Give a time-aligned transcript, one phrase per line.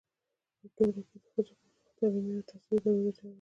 [0.59, 3.29] پـه ټـولـه کـې د ښـځـو پـر مـخ تـعلـيمي او تحصـيلي دروازې تــړل.